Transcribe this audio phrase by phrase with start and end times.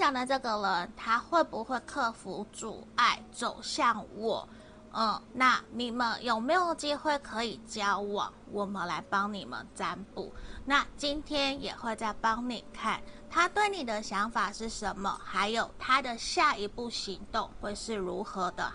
[0.00, 4.48] 想的这个人，他会不会克服阻碍走向我？
[4.94, 8.32] 嗯，那你们有没有机会可以交往？
[8.50, 10.32] 我们来帮你们占卜。
[10.64, 15.20] 那今天也会再帮你看，他对你的想法是什么？
[15.22, 18.72] 还有他的下一步行动会是如何的？